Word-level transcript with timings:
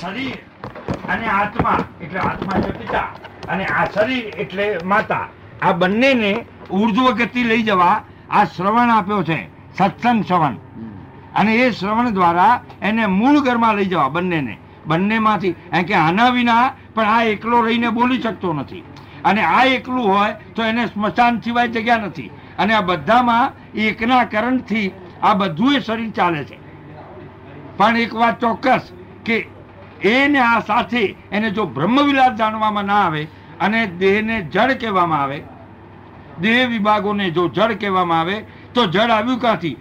શરીર 0.00 0.36
અને 1.08 1.26
આત્મા, 1.28 1.78
એટલે 2.02 2.20
આત્મા 2.20 2.58
એટલે 2.58 2.72
પિતા 2.72 3.08
અને 3.48 3.64
આ 3.64 3.84
શરીર 3.94 4.24
એટલે 4.38 4.78
માતા. 4.84 5.26
આ 5.62 5.72
બંનેને 5.72 6.44
ઉર્ધ્વ 6.70 7.10
ગતિ 7.10 7.42
લઈ 7.44 7.62
જવા 7.62 8.02
આ 8.30 8.44
શ્રવણ 8.44 8.90
આપ્યો 8.90 9.22
છે, 9.22 9.48
સત્સંગ 9.78 10.24
શ્રવણ. 10.24 10.54
અને 11.34 11.52
એ 11.54 11.70
શ્રવણ 11.70 12.10
દ્વારા 12.10 12.60
એને 12.82 13.06
મૂળ 13.06 13.40
ઘરમાં 13.40 13.74
લઈ 13.74 13.84
જવા 13.84 14.08
બંનેને. 14.08 14.58
બંનેમાંથી, 14.86 15.54
એમ 15.72 15.82
કે 15.82 15.94
આના 15.94 16.30
વિના 16.30 16.72
પણ 16.94 17.04
આ 17.04 17.22
એકલો 17.22 17.60
રહીને 17.62 17.90
બોલી 17.90 18.22
શકતો 18.22 18.52
નથી. 18.52 18.84
અને 19.24 19.42
આ 19.44 19.64
એકલું 19.64 20.08
હોય 20.14 20.32
તો 20.54 20.62
એને 20.62 20.86
સ્મશાન 20.86 21.40
સિવાય 21.40 21.68
જગ્યા 21.68 21.96
નથી. 21.96 22.30
અને 22.58 22.74
આ 22.74 22.80
બધામાં 22.80 23.52
એકના 23.74 24.24
કરણથી 24.24 24.92
આ 25.22 25.34
બધું 25.34 25.74
એ 25.74 25.80
શરીર 25.80 26.10
ચાલે 26.10 26.44
છે. 26.44 26.58
પણ 27.76 27.96
એક 27.96 28.14
વાત 28.14 28.40
ચોક્કસ 28.40 28.92
કે 29.24 29.48
એને 30.02 30.38
આ 30.38 30.60
સાથે 30.60 31.16
એને 31.32 31.50
જો 31.50 31.66
બ્રહ્મવિલાસ 31.66 32.34
જાણવામાં 32.38 32.84
ના 32.84 33.04
આવે 33.06 33.22
અને 33.60 33.86
દેહને 34.00 34.36
જડ 34.52 34.78
કહેવામાં 34.80 35.22
આવે, 35.22 35.38
દેહ 36.40 36.66
વિભાગોને 36.68 37.30
જો 37.30 37.48
જળ 37.48 37.74
કહેવામાં 37.74 38.20
આવે, 38.20 38.44
તો 38.74 38.86
જળ 38.86 39.10
આવ્યું 39.10 39.40
ક્યાંથી? 39.40 39.76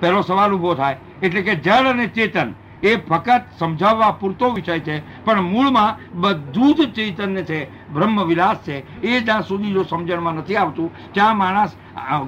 પહેલો 0.00 0.22
સવાલ 0.22 0.52
ઊભો 0.54 0.74
થાય. 0.74 0.96
એટલે 1.22 1.42
કે 1.42 1.54
જળ 1.56 1.86
અને 1.88 2.06
ચેતન 2.06 2.54
એ 2.82 2.96
ફક્ત 2.96 3.42
સમજાવવા 3.58 4.10
પૂરતો 4.20 4.50
વિષય 4.50 4.80
છે, 4.80 4.96
પણ 5.24 5.42
મૂળમાં 5.42 5.96
બધું 6.14 6.74
જ 6.74 6.88
ચૈતન્ય 6.96 7.42
છે 7.42 7.58
બ્રહ્મ 7.92 8.18
વિલાસ 8.26 8.58
છે. 8.66 8.76
એ 9.02 9.20
જ્યાં 9.20 9.42
સુધી 9.42 9.72
જો 9.72 9.82
સમજણમાં 9.84 10.34
નથી 10.34 10.56
આવતું, 10.56 10.90
ત્યાં 11.12 11.36
માણસ 11.36 11.76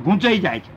ગૂંચાઈ 0.04 0.38
જાય 0.38 0.60
છે. 0.60 0.72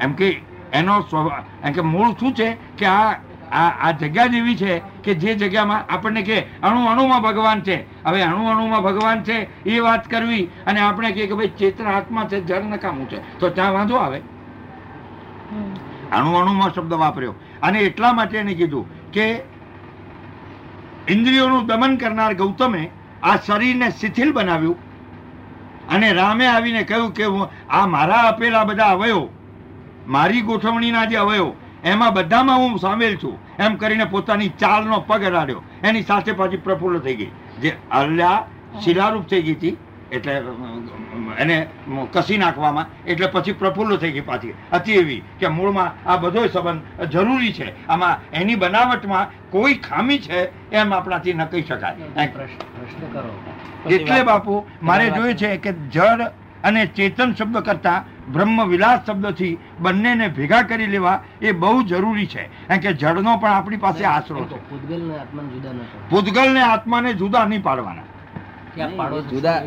એમ 0.00 0.12
કે 0.12 0.42
એનો 0.72 1.00
સ્વભાવ, 1.00 1.44
એમ 1.64 1.72
કે 1.72 1.82
મૂળ 1.82 2.12
શું 2.20 2.34
છે? 2.34 2.56
કે 2.78 2.86
આ 2.86 3.18
આ 3.52 3.70
આ 3.86 3.92
જગ્યા 3.92 4.26
જ 4.26 4.34
એવી 4.34 4.56
છે 4.56 4.72
કે 5.04 5.14
જે 5.14 5.34
જગ્યામાં 5.34 5.86
આપણને 5.88 6.22
કે 6.22 6.36
અણુ 6.62 6.86
અણુમાં 6.86 7.22
ભગવાન 7.22 7.60
છે. 7.62 7.76
હવે 8.04 8.22
અણુ 8.22 8.50
અણુમાં 8.50 8.82
ભગવાન 8.82 9.22
છે 9.22 9.36
એ 9.64 9.80
વાત 9.80 10.08
કરવી 10.08 10.44
અને 10.66 10.80
આપણે 10.80 11.12
કહીએ 11.12 11.26
કે 11.26 11.34
ભાઈ 11.34 11.56
ચેતન 11.58 11.86
આત્મા 11.86 12.24
છે, 12.24 12.38
જળ 12.40 12.64
નકામું 12.64 13.08
છે. 13.08 13.18
તો 13.38 13.48
ત્યાં 13.48 13.72
વાંધો 13.72 13.96
આવે. 13.96 14.22
અણુ 16.12 16.30
અણુમાં 16.34 16.70
શબ્દ 16.74 16.92
વાપર્યો. 16.92 17.34
અને 17.62 17.78
એટલા 17.80 18.12
માટે 18.12 18.38
એને 18.38 18.54
કીધું 18.54 18.86
કે 19.12 19.26
ઇન્દ્રિયોનું 21.08 21.66
દમન 21.66 21.96
કરનાર 21.96 22.34
ગૌતમે 22.34 22.82
આ 23.22 23.36
શરીરને 23.36 23.88
શિથિલ 23.90 24.32
બનાવ્યું. 24.32 24.76
અને 25.90 26.12
રામે 26.12 26.46
આવીને 26.46 26.82
કહ્યું 26.82 27.12
કે 27.12 27.24
આ 27.70 27.86
મારા 27.86 28.22
આપેલા 28.28 28.64
બધા 28.64 28.92
અવયવ, 28.96 29.22
મારી 30.06 30.42
ગોઠવણીના 30.42 31.04
જે 31.04 31.16
અવયવ 31.16 31.48
એમાં 31.84 32.12
બધામાં 32.14 32.58
હું 32.62 32.78
સામેલ 32.78 33.14
છું. 33.22 33.38
એમ 33.58 33.76
કરીને 33.76 34.04
પોતાની 34.04 34.50
ચાલનો 34.62 35.00
પગ 35.08 35.22
અડાડ્યો 35.30 35.62
એની 35.82 36.02
સાથે 36.10 36.32
પાછી 36.40 36.64
પ્રફુલ્લ 36.66 36.98
થઈ 37.06 37.16
ગઈ. 37.20 37.32
જે 37.62 37.70
અલ્યા 37.90 38.44
શિલારૂપ 38.84 39.26
થઈ 39.30 39.42
ગઈ 39.42 39.54
હતી. 39.54 39.76
એટલે 40.12 40.32
એને 41.42 41.56
કસી 42.14 42.38
નાખવામાં. 42.38 42.86
એટલે 43.06 43.26
પછી 43.34 43.52
પ્રફુલ્લ 43.62 43.96
થઈ 43.96 44.12
ગઈ 44.12 44.26
પાછી. 44.30 44.54
હતી 44.72 44.98
એવી 45.02 45.22
કે 45.40 45.48
મૂળમાં 45.48 45.90
આ 46.10 46.16
બધો 46.16 46.46
સંબંધ 46.48 47.08
જરૂરી 47.12 47.52
છે. 47.52 47.68
આમાં 47.88 48.16
એની 48.40 48.56
બનાવટમાં 48.56 49.26
કોઈ 49.50 49.74
ખામી 49.88 50.20
છે 50.26 50.38
એમ 50.72 50.92
આપણાથી 50.92 51.34
ન 51.34 51.44
કહી 51.44 51.62
શકાય. 51.62 52.28
એટલે 53.96 54.22
બાપુ 54.30 54.62
મારે 54.82 55.10
જોયું 55.10 55.36
છે 55.42 55.56
કે 55.66 55.72
જળ 55.96 56.20
અને 56.64 56.82
ચેતન 56.96 57.30
શબ્દ 57.38 57.56
કરતા 57.68 57.98
બ્રહ્મ 58.28 58.68
વિલાસ 58.68 59.06
શબ્દથી 59.06 59.58
બંનેને 59.80 60.28
ભેગા 60.28 60.62
કરી 60.62 60.86
લેવા 60.86 61.20
એ 61.40 61.52
બહુ 61.52 61.82
જરૂરી 61.82 62.26
છે. 62.26 62.42
કારણ 62.42 62.80
કે 62.80 62.92
જળનો 62.92 63.36
પણ 63.36 63.50
આપણી 63.50 63.76
પાસે 63.76 64.04
આશરો 64.04 64.44
છે. 64.44 64.70
પૂતગલ 66.10 66.52
ને 66.52 66.60
આત્માને 66.60 67.12
જુદા 67.14 67.44
ન 67.44 67.48
ને 67.48 67.48
નહીં 67.48 67.62
પાડવાના. 67.62 68.02
કે 68.74 68.82
આ 68.82 68.88
પાડો 68.96 69.22
છો, 69.22 69.26
જુદા? 69.26 69.62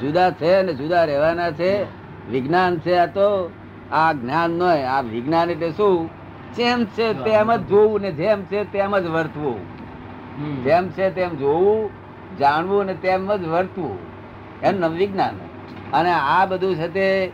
જુદા 0.00 0.30
છે 0.30 0.54
અને 0.54 0.74
જુદા 0.74 1.04
રહેવાના 1.04 1.50
છે. 1.50 1.84
વિજ્ઞાન 2.30 2.78
છે 2.78 2.96
આ 2.96 3.06
તો. 3.06 3.50
આ 3.92 4.12
જ્ઞાન 4.12 4.50
નો 4.50 4.64
આ 4.64 5.00
વિજ્ઞાન 5.00 5.50
એટલે 5.50 5.70
શું? 5.70 6.10
જેમ 6.56 6.84
છે 6.84 7.12
તેમ 7.12 7.56
જ 7.56 7.68
જોવું 7.68 8.00
ને 8.00 8.12
જેમ 8.12 8.44
છે 8.44 8.64
તેમ 8.64 8.98
જ 8.98 9.06
વર્તવું. 9.06 9.60
જેમ 10.64 10.88
છે 10.88 11.10
તેમ 11.10 11.36
જોવું 11.36 11.90
જાણવું 12.38 12.84
ને 12.84 12.94
તેમ 12.94 13.36
જ 13.36 13.44
વર્તવું. 13.44 13.98
એમ 14.62 14.86
વિજ્ઞાન. 14.86 15.45
અને 15.92 16.12
આ 16.12 16.46
બધું 16.46 16.74
છે 16.74 16.88
તે 16.88 17.32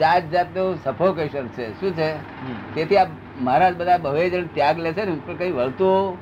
જાત 0.00 0.30
જાતનું 0.30 0.78
સફોકેશન 0.84 1.48
છે. 1.48 1.80
શું 1.80 1.92
છે? 1.92 2.12
તેથી 2.74 2.96
આ 2.96 3.06
મહારાજ 3.40 3.76
બધા 3.76 3.98
બહુ 3.98 4.28
જણ 4.28 4.46
ત્યાગ 4.46 4.78
લે 4.78 4.92
છે 4.92 5.04
ને 5.04 5.16
પણ 5.26 5.36
કઈ 5.36 5.50
વળતું 5.50 6.18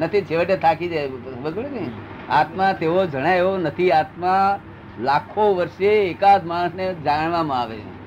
નથી. 0.00 0.22
છેવટે 0.22 0.56
થાકી 0.56 0.88
જાય. 0.88 1.08
ખબર 1.08 1.64
ને? 1.70 1.90
આત્મા 2.28 2.72
તેવો 2.72 3.06
જણાય 3.06 3.38
એવો 3.38 3.56
નથી. 3.56 3.90
આત્મા 3.90 4.58
લાખો 5.00 5.54
વર્ષે 5.54 5.86
એકાદ 5.86 6.46
માણસને 6.46 6.94
જાણવામાં 6.94 7.60
આવે 7.60 7.76
છે. 7.76 7.98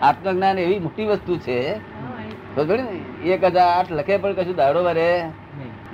આત્મજ્ઞાન 0.00 0.58
એવી 0.58 0.78
મોટી 0.78 1.04
વસ્તુ 1.04 1.36
છે. 1.36 1.74
ખબર 2.56 2.78
ને? 2.78 3.28
એક 3.28 3.44
હજાર 3.44 3.68
આઠ 3.68 3.92
લખે 3.92 4.16
પણ 4.16 4.32
કશું 4.32 4.56
દાડો 4.56 4.84
વરે 4.84 5.22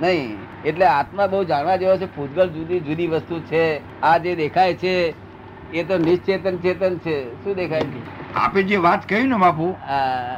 નહીં. 0.01 0.37
એટલે 0.65 0.85
આત્મા 0.85 1.27
બહુ 1.27 1.43
જાણવા 1.43 1.75
જેવો 1.75 1.97
છે. 1.97 2.15
પૂતગલ 2.15 2.49
જુદી 2.49 2.79
જુદી 2.79 3.07
વસ્તુ 3.07 3.39
છે. 3.39 4.01
આ 4.01 4.17
જે 4.17 4.35
દેખાય 4.35 4.73
છે 4.73 5.11
એ 5.73 5.83
તો 5.83 5.97
નિશ્ચેતન 5.97 6.57
ચેતન 6.57 6.99
છે. 6.99 7.15
શું 7.43 7.55
દેખાય 7.55 7.81
છે? 7.81 8.01
આપે 8.35 8.63
જે 8.63 8.77
વાત 8.77 9.07
કહી 9.07 9.27
ને 9.27 9.37
બાપુ 9.37 9.75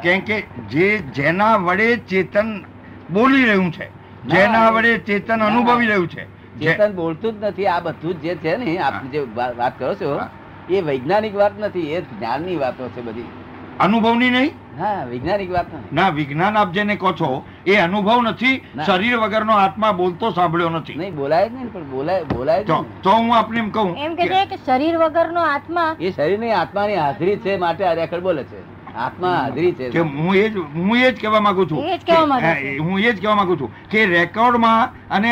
કેમ 0.03 0.21
કે 0.21 0.43
જે 0.69 0.87
જેના 1.13 1.57
વડે 1.57 1.97
ચેતન 2.07 2.65
બોલી 3.09 3.45
રહ્યું 3.45 3.71
છે 3.71 3.89
જેના 4.25 4.71
વડે 4.71 5.03
ચેતન 5.03 5.41
અનુભવી 5.41 5.87
રહ્યું 5.87 6.07
છે 6.07 6.27
ચેતન 6.59 6.95
બોલતું 6.95 7.39
જ 7.41 7.45
નથી 7.45 7.67
આ 7.67 7.81
બધું 7.81 8.21
જ 8.21 8.25
જે 8.25 8.35
છે 8.37 8.57
ને 8.57 8.77
આપ 8.79 9.03
જે 9.11 9.25
વાત 9.35 9.77
કરો 9.77 9.95
છો 9.95 10.19
એ 10.69 10.81
વૈજ્ઞાનિક 10.81 11.35
વાત 11.35 11.59
નથી 11.59 11.93
એ 11.93 12.01
જ્ઞાનની 12.01 12.55
વાતો 12.55 12.89
છે 12.95 13.01
બધી. 13.01 13.42
અનુભવની 13.79 14.31
નહીં? 14.31 14.51
હા 14.79 15.05
વૈજ્ઞાનિક 15.05 15.51
વાત 15.51 15.67
ના 15.91 16.09
વિજ્ઞાન 16.11 16.57
આપ 16.57 16.73
જેને 16.73 16.95
કહો 16.97 17.13
છો 17.13 17.43
એ 17.65 17.77
અનુભવ 17.77 18.21
નથી. 18.23 18.61
શરીર 18.85 19.17
વગરનો 19.19 19.53
આત્મા 19.55 19.93
બોલતો 19.93 20.31
સાંભળ્યો 20.31 20.69
નથી. 20.71 20.95
નહીં 20.95 21.15
બોલાય 21.15 21.49
જ 21.49 21.53
નહીં 21.53 21.69
પણ 21.69 21.85
બોલાય 21.85 22.25
બોલાય 22.25 22.63
તો 22.65 22.85
તો 23.01 23.09
હું 23.11 23.31
આપને 23.31 23.59
એમ 23.59 23.71
કહું 23.71 23.95
એમ 23.97 24.15
કે 24.15 24.27
છે 24.27 24.45
કે 24.47 24.57
શરીર 24.59 24.97
વગરનો 24.97 25.41
આત્મા 25.45 25.95
એ 25.99 26.11
શરીરની 26.11 26.51
આત્માની 26.53 26.95
હાજરી 26.97 27.37
છે 27.39 27.57
માટે 27.57 27.83
આ 27.83 27.93
રેખડ 27.95 28.21
બોલે 28.21 28.43
છે. 28.43 28.59
આત્મા 28.97 29.35
હાજરી 29.35 29.73
છે. 29.73 29.89
કે 29.89 29.99
હું 29.99 30.35
એ 30.35 30.49
જ 30.49 30.55
હું 30.75 30.95
એ 30.97 31.11
જ 31.11 31.15
કહેવા 31.17 31.41
માંગુ 31.41 31.65
છું 31.65 31.83
એ 31.85 31.97
જ 31.97 32.03
કહેવા 32.03 32.21
કે, 32.21 32.27
માંગે 32.27 32.45
હા, 32.45 32.83
હું 32.83 32.99
એ 32.99 33.11
જ 33.11 33.19
કહેવા 33.19 33.35
માંગુ 33.35 33.55
છું 33.57 33.69
કે 33.89 34.05
રેકોર્ડમાં 34.05 34.89
અને 35.09 35.29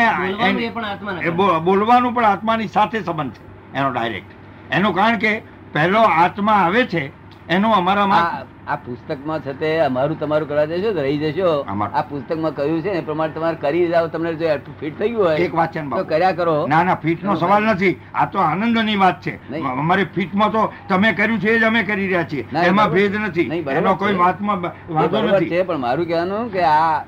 બોલવાનું 1.62 2.14
પણ 2.14 2.24
આત્માની 2.26 2.68
સાથે 2.68 2.98
સંબંધ 3.00 3.34
છે 3.34 3.78
એનો 3.78 3.90
ડાયરેક્ટ 3.90 4.30
એનું 4.70 4.94
કારણ 4.94 5.18
કે 5.18 5.32
પહેલો 5.72 6.02
આત્મા 6.16 6.58
આવે 6.58 6.86
છે 6.86 7.02
એનો 7.48 7.68
અમારામાં 7.72 8.46
આ 8.66 8.76
પુસ્તકમાં 8.78 9.42
છે 9.42 9.52
તે 9.54 9.80
અમારું 9.80 10.16
તમારું 10.16 10.48
કરવા 10.48 10.66
જશો 10.68 10.92
તો 10.92 11.02
રહી 11.02 11.18
જશો. 11.28 11.64
આ 11.68 12.02
પુસ્તકમાં 12.04 12.54
કહ્યું 12.54 12.82
છે 12.82 12.90
ને 12.90 12.98
એ 12.98 13.02
પ્રમાણે 13.02 13.34
તમારે 13.34 13.56
કરી 13.58 13.88
જાવ 13.88 14.08
તમને 14.08 14.34
જો 14.34 14.46
ફિટ 14.80 14.98
થઈ 14.98 15.10
ગયું 15.10 15.36
એક 15.38 15.52
વાંચન 15.52 15.90
તો 15.90 16.04
કર્યા 16.04 16.32
કરો 16.34 16.54
ના 16.68 16.82
ના 16.84 16.96
ફિટ 16.96 17.22
નો 17.22 17.36
સવાલ 17.36 17.64
નથી 17.66 17.94
આ 18.14 18.26
તો 18.26 18.38
આનંદની 18.40 18.96
વાત 18.96 19.20
છે. 19.20 19.38
અમારે 19.74 20.04
ફીટમાં 20.08 20.52
તો 20.52 20.62
તમે 20.88 21.12
કર્યું 21.14 21.40
છે 21.40 21.58
જ 21.58 21.64
અમે 21.64 21.82
કરી 21.84 22.06
રહ્યા 22.06 22.24
છીએ 22.26 22.46
એમાં. 22.64 22.90
ભેદ 22.90 23.14
નથી 23.16 23.48
એનો 23.70 23.96
કોઈ. 23.96 24.14
વાતમાં 24.16 24.62
વાંધો 24.88 25.22
નથી 25.24 25.48
છે 25.48 25.64
પણ 25.64 25.80
મારું 25.80 26.06
કહેવાનું 26.06 26.50
કે 26.50 26.62
આ 26.64 27.04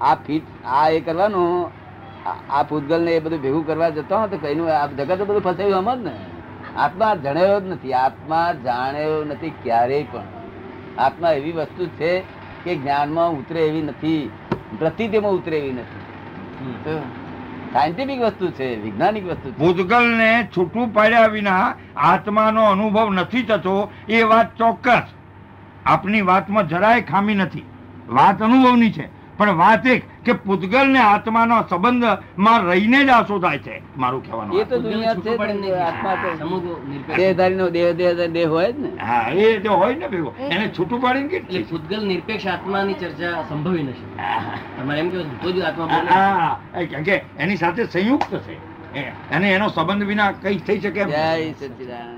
આ 0.00 0.16
ફીટ 0.26 0.44
આ 0.66 0.88
એ 0.90 1.00
કરવાનું 1.00 1.70
આ- 2.50 2.64
પૂતગલ 2.64 3.00
ને 3.02 3.12
એ 3.12 3.20
બધું 3.20 3.40
ભેગું 3.40 3.64
કરવા 3.64 3.90
જતો 3.90 4.16
હોય 4.16 4.28
તો 4.28 4.38
કઈનું 4.38 4.68
આ 4.70 4.86
જગત 4.88 5.22
બધું 5.22 5.42
ફસાયું 5.42 5.78
આમ 5.80 5.96
જ 5.96 6.04
ને 6.04 6.12
આત્મા 6.76 7.14
જણાયો 7.14 7.60
જ 7.60 7.66
નથી 7.66 7.92
આત્મા 7.92 8.52
જાણ્યો 8.52 9.24
નથી 9.24 9.50
ક્યારેય 9.50 10.02
પણ. 10.02 10.22
આત્મા 10.98 11.30
એવી 11.30 11.52
વસ્તુ 11.52 11.86
છે 11.86 12.20
કે 12.64 12.76
જ્ઞાનમાં 12.76 13.30
ઉતરે 13.30 13.60
એવી 13.60 13.82
નથી 13.82 14.30
પ્રતિતિમાં 14.78 15.32
ઉતરે 15.32 15.58
એવી 15.58 15.72
નથી. 15.72 16.98
સાયન્ટિફિક 17.72 18.20
વસ્તુ 18.20 18.50
છે 18.50 18.82
વૈજ્ઞાનિક 18.82 19.26
વસ્તુ 19.26 19.50
છે. 19.50 19.58
ભૂતગલને 19.58 20.48
છૂટું 20.56 20.94
પાડ્યા 20.94 21.26
વિના 21.26 21.74
આત્માનો 21.96 22.64
અનુભવ 22.64 23.10
નથી 23.10 23.42
થતો 23.42 23.92
એ 24.08 24.22
વાત 24.22 24.56
ચોક્કસ. 24.56 25.02
આપની 25.86 26.20
વાતમાં 26.20 26.68
જરાય 26.68 27.02
ખામી 27.02 27.34
નથી. 27.34 27.64
વાત 28.08 28.42
અનુભવની 28.42 28.92
છે. 28.92 29.17
પણ 29.38 29.56
વાત 29.58 29.86
એક 29.86 30.02
કે 30.24 30.32
પૂતગલ 30.44 30.88
ને 30.92 31.00
આત્માનો 31.00 31.56
સંબંધમાં 31.70 32.64
રહીને 32.68 33.00
જ 33.06 33.10
આસો 33.16 33.38
થાય 33.38 33.58
છે. 33.58 33.74
મારું 33.96 34.22
કહેવાનું 34.24 34.60
એ 34.60 34.64
તો 34.64 34.78
દુનિયા 34.78 35.14
છે 35.14 35.74
આત્મા 35.88 36.16
તો. 36.22 36.72
દેહધારીનો 37.16 37.66
દેહ 37.70 37.92
દેહ 37.92 38.28
દેહ 38.36 38.46
હોય 38.54 38.72
જ 38.72 38.78
ને. 38.78 38.90
હા 39.08 39.30
એ 39.30 39.60
તો 39.60 39.76
હોય 39.82 39.94
ને 39.94 40.06
ભેગો. 40.08 40.34
એને 40.50 40.66
છૂટું 40.78 41.00
પાડીને 41.00 41.28
કેટલી? 41.28 41.64
પૂતગલ 41.70 42.02
નિરપેક્ષ 42.06 42.46
આત્માની 42.46 42.94
ચર્ચા 42.94 43.44
સંભવી 43.48 43.82
નથી 43.82 44.08
તમારે 44.76 45.00
એમ 45.00 45.08
કેવું 45.10 45.40
તો 45.42 45.52
જ 45.52 45.62
આત્મા 45.62 45.86
બોલે. 45.86 46.10
હા, 46.10 46.58
કેમ 46.90 47.02
કે 47.02 47.16
એની 47.38 47.56
સાથે 47.56 47.82
સંયુક્ત 47.86 48.32
છે. 48.46 48.56
અને 49.30 49.46
એનો 49.52 49.68
સંબંધ 49.68 50.06
વિના 50.06 50.32
કઈ 50.42 50.58
થઈ 50.66 50.80
શકે 50.80 51.04
જય 51.04 51.24
નથી. 51.50 51.54
સચિદાનંદ. 51.54 52.17